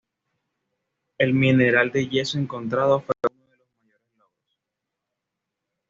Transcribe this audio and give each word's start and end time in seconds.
El 1.19 1.35
mineral 1.35 1.91
de 1.91 2.09
yeso 2.09 2.39
encontrado 2.39 3.01
fue 3.01 3.13
uno 3.31 3.45
de 3.51 3.57
los 3.57 3.67
mayores 3.83 4.09
logros. 4.15 4.57